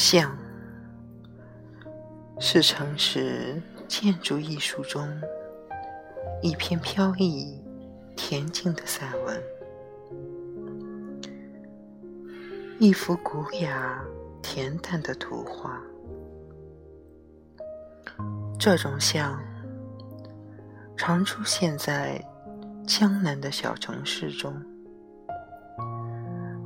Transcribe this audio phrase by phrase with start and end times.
[0.00, 0.34] 像
[2.38, 5.06] 是城市建筑艺术中
[6.40, 7.62] 一篇飘逸
[8.16, 9.42] 恬静的散文，
[12.78, 14.02] 一幅古雅
[14.42, 15.78] 恬淡的图画。
[18.58, 19.38] 这种像
[20.96, 22.18] 常出现在
[22.86, 24.64] 江南的小城市中，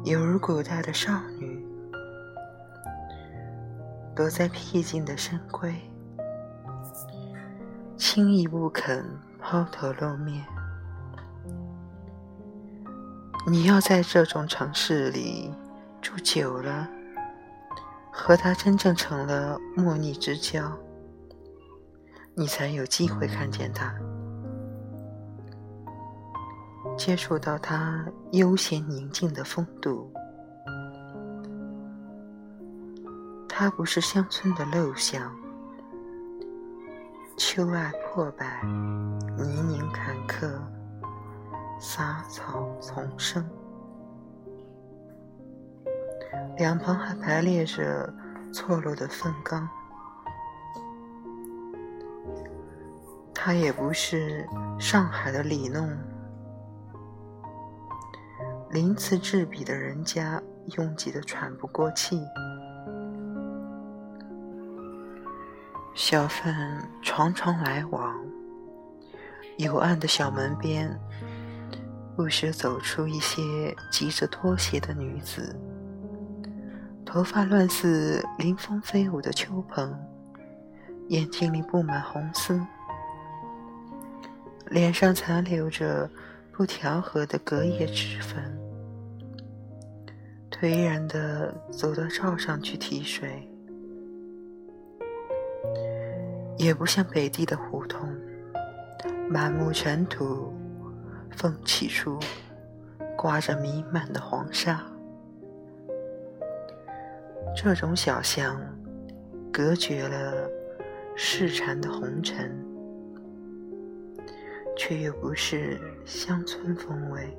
[0.05, 1.44] 犹如古代的少女。
[4.15, 5.75] 躲在僻静的深闺，
[7.97, 9.05] 轻易不肯
[9.41, 10.47] 抛头露面。
[13.45, 15.53] 你要在这种城市里
[16.01, 16.89] 住久了，
[18.13, 20.71] 和他真正成了莫逆之交，
[22.35, 23.93] 你才有机会看见他，
[26.97, 30.09] 接触到他悠闲宁静的风度。
[33.57, 35.31] 它不是乡村的陋巷，
[37.37, 40.61] 秋爱破败，泥泞坎坷，
[41.79, 43.49] 杂草丛生，
[46.57, 48.13] 两旁还排列着
[48.53, 49.69] 错落的粪缸。
[53.33, 54.45] 它也不是
[54.81, 55.97] 上海的里弄，
[58.71, 60.43] 鳞次栉比的人家
[60.77, 62.21] 拥挤得喘不过气。
[65.95, 68.13] 小贩常常来往，
[69.59, 70.93] 幽暗的小门边，
[72.17, 75.55] 不时走出一些急着脱鞋的女子，
[77.07, 79.97] 头发乱似临风飞舞的秋蓬，
[81.11, 82.61] 眼睛里布满红丝，
[84.71, 86.11] 脸上残留着
[86.51, 88.59] 不调和的隔夜脂粉，
[90.51, 93.49] 颓然地走到灶上去提水。
[96.65, 98.09] 也不像北地的胡同，
[99.29, 100.51] 满目尘土，
[101.37, 102.19] 风起处
[103.19, 104.83] 刮着弥漫的黄沙。
[107.55, 108.59] 这种小巷
[109.53, 110.49] 隔绝了
[111.15, 112.51] 市禅的红尘，
[114.75, 117.37] 却又不是乡村风味。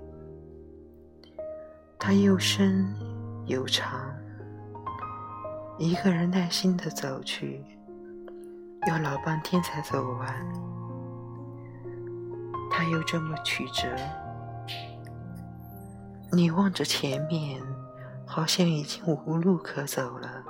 [1.97, 2.85] 它又深
[3.47, 4.15] 又长，
[5.79, 7.65] 一个人耐心地走去。
[8.87, 10.27] 要老半天才走完，
[12.69, 13.87] 他又这么曲折。
[16.31, 17.61] 你望着前面，
[18.25, 20.43] 好像已经无路可走了。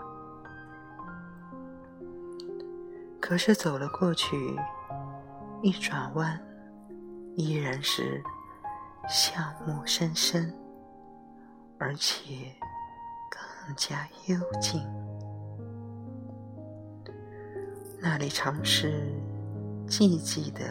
[3.22, 4.60] 可是走了过去，
[5.62, 6.40] 一转弯，
[7.36, 8.22] 依然是
[9.08, 10.54] 巷陌深深，
[11.80, 12.54] 而且
[13.30, 14.86] 更加幽静。
[18.08, 19.02] 那里常是
[19.88, 20.64] 寂寂的，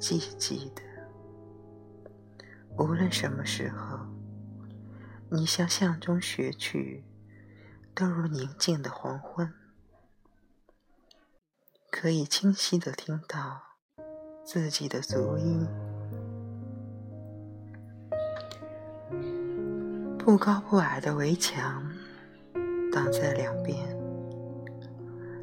[0.00, 0.80] 寂寂的。
[2.78, 3.98] 无论什么时候，
[5.30, 7.04] 你向巷中学去，
[7.94, 9.52] 都如宁静的黄昏，
[11.90, 13.60] 可以清晰的听到
[14.42, 15.68] 自己的足音。
[20.18, 21.92] 不高不矮的围墙
[22.90, 24.01] 挡在两边。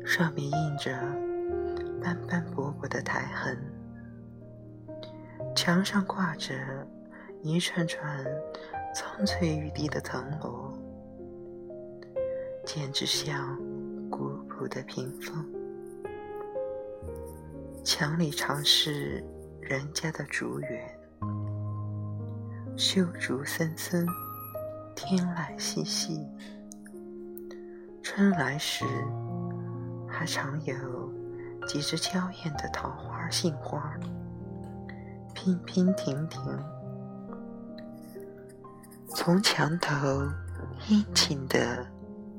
[0.10, 0.92] 上面印着
[2.02, 3.56] 斑斑驳驳的苔痕，
[5.56, 6.52] 墙上挂着
[7.44, 8.26] 一串串
[8.92, 10.74] 苍翠欲滴的藤萝，
[12.66, 13.56] 简直像
[14.10, 15.46] 古朴的屏风。
[17.84, 19.24] 墙里常是
[19.62, 21.00] 人家的竹园，
[22.76, 24.08] 修竹森森，
[24.96, 26.28] 天籁细细。
[28.02, 28.84] 春来时。
[30.20, 30.76] 还常有
[31.66, 33.90] 几只娇艳的桃花、杏花，
[35.34, 36.60] 娉娉婷婷，
[39.16, 39.96] 从墙头
[40.90, 41.88] 殷勤地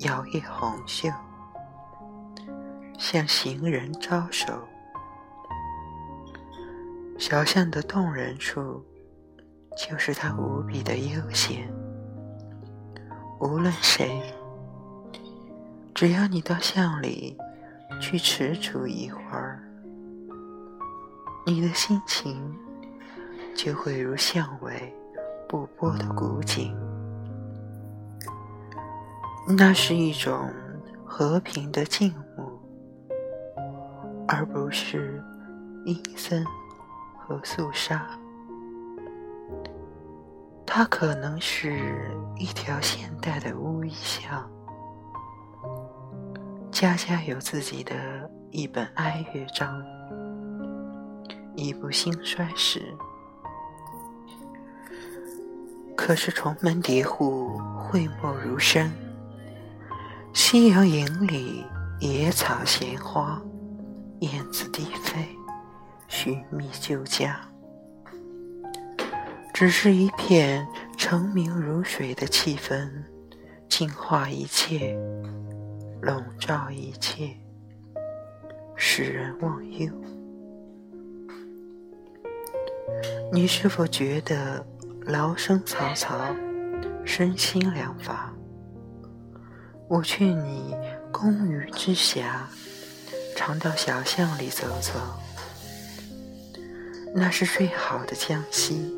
[0.01, 1.09] 摇曳红袖，
[2.99, 4.53] 向行人招手。
[7.19, 8.85] 小巷的动人处，
[9.89, 11.67] 就是它无比的悠闲。
[13.41, 14.21] 无论谁，
[15.95, 17.39] 只要你到巷里。
[18.01, 19.63] 去踟蹰一会儿，
[21.47, 22.57] 你的心情
[23.55, 24.93] 就会如巷尾
[25.47, 26.75] 不波的古井。
[29.47, 30.51] 那是一种
[31.05, 32.59] 和平的静穆，
[34.27, 35.23] 而不是
[35.85, 36.45] 阴森
[37.19, 38.07] 和肃杀。
[40.65, 44.49] 它可能是一条现代的乌衣巷，
[46.81, 47.93] 家家有自己的
[48.51, 49.85] 一本哀乐章，
[51.55, 52.83] 一部兴衰史。
[55.95, 58.91] 可是重门叠户，讳莫如深。
[60.33, 61.67] 夕阳影里，
[61.99, 63.39] 野草闲花，
[64.21, 65.29] 燕子低飞，
[66.09, 67.39] 寻觅旧家。
[69.53, 70.67] 只是一片
[70.97, 72.91] 澄明如水的气氛，
[73.69, 74.99] 净化一切，
[76.03, 77.37] 笼罩一切，
[78.75, 79.93] 使人忘忧。
[83.31, 84.65] 你是否觉得
[85.03, 86.35] 劳声嘈嘈，
[87.05, 88.35] 身心两乏？
[89.89, 90.75] 我劝你，
[91.13, 92.25] 工余之暇，
[93.37, 94.93] 常到小巷里走走，
[97.15, 98.97] 那是最好的江西，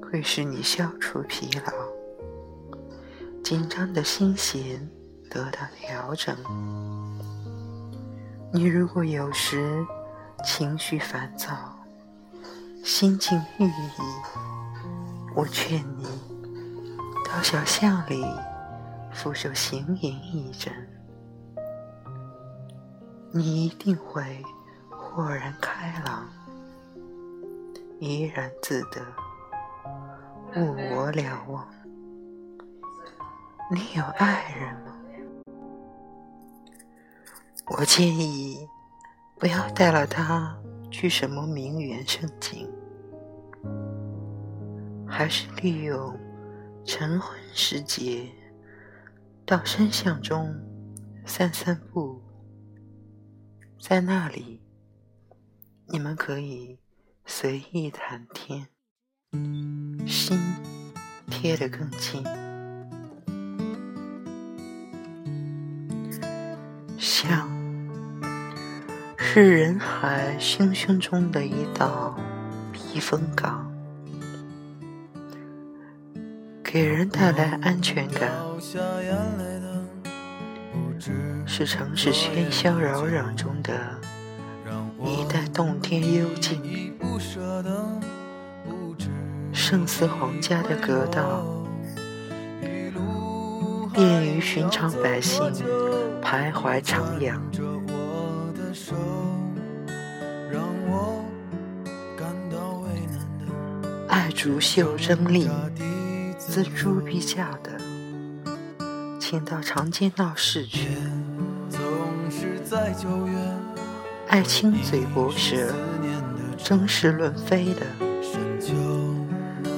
[0.00, 1.72] 会使你消除疲劳，
[3.42, 4.88] 紧张的心弦
[5.32, 6.36] 得到调整。
[8.52, 9.82] 你如果有时
[10.44, 11.48] 情绪烦躁，
[12.84, 13.72] 心境郁抑，
[15.34, 16.04] 我劝你
[17.24, 18.22] 到小巷里。
[19.14, 20.72] 俯首行吟一阵，
[23.30, 24.42] 你一定会
[24.90, 26.26] 豁然开朗，
[28.00, 29.02] 怡然自得，
[30.56, 31.68] 物我两忘。
[33.70, 34.91] 你有爱人吗？
[37.78, 38.68] 我建议
[39.38, 40.54] 不要带了他
[40.90, 42.68] 去什么名园胜景，
[45.06, 46.14] 还是利用
[46.84, 48.28] 晨昏时节。
[49.44, 50.54] 到深巷中
[51.24, 52.22] 散散步，
[53.80, 54.60] 在那里，
[55.86, 56.78] 你们可以
[57.24, 58.68] 随意谈天，
[60.06, 60.38] 心
[61.28, 62.22] 贴得更近。
[66.98, 67.50] 巷
[69.34, 72.14] 是人海汹汹中的一道
[72.70, 73.66] 避风港。
[76.62, 78.30] 给人带来安全感，
[81.46, 83.72] 是城市喧嚣扰攘中的
[85.02, 86.92] 一带洞天幽静。
[89.50, 91.42] 胜似皇家的阁道，
[93.94, 95.42] 便于寻常百姓
[96.22, 97.40] 徘徊徜徉。
[104.12, 105.48] 爱竹袖争丽。
[106.36, 107.70] 自猪鼻架的，
[109.18, 110.86] 请到长街闹市去；
[114.28, 115.72] 爱亲嘴薄舌、
[116.58, 117.86] 争是论非的，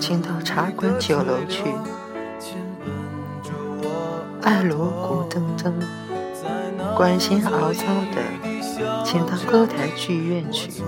[0.00, 1.62] 请到茶馆酒楼去；
[4.42, 5.72] 爱锣鼓铮铮、
[6.96, 10.82] 管弦遨噪的，请到歌台剧院去；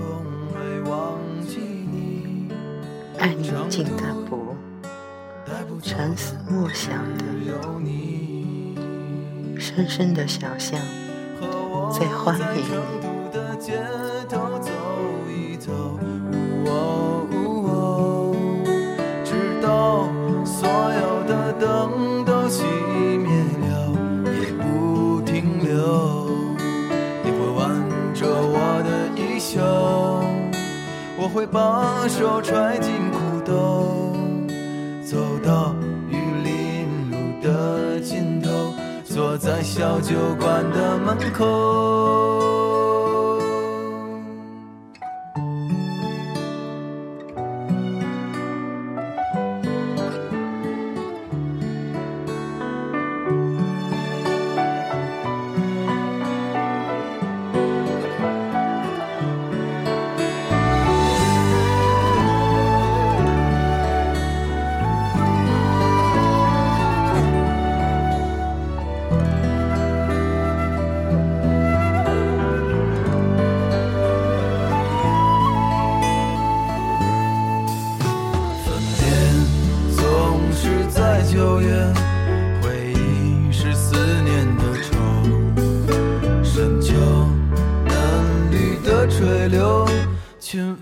[3.27, 4.55] 爱宁静淡泊。
[5.83, 7.25] 沉思默想的，
[9.59, 10.81] 深深的小巷
[11.91, 12.63] 在欢迎你。
[19.25, 20.09] 直到
[20.45, 22.63] 所有的灯都熄
[23.19, 23.91] 灭了，
[24.41, 26.31] 也不停留。
[27.25, 27.75] 你会挽
[28.15, 28.89] 着我的
[29.21, 29.61] 衣袖，
[31.19, 33.06] 我会把手揣进
[33.47, 34.13] 都。
[35.03, 35.73] 走到
[36.11, 38.51] 玉林路的尽头，
[39.05, 42.86] 坐在小酒馆的门口。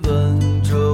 [0.04, 0.93] 等着